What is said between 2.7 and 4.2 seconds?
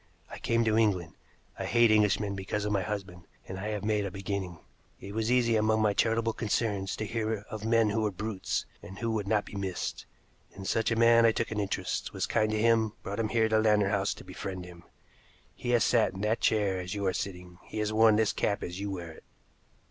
my husband, and I have made a